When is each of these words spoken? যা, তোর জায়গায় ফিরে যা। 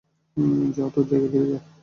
যা, 0.75 0.85
তোর 0.93 1.05
জায়গায় 1.09 1.29
ফিরে 1.31 1.47
যা। 1.51 1.59